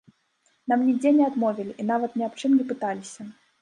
[0.73, 3.33] Нам нідзе не адмовілі і нават ні аб чым не пыталіся.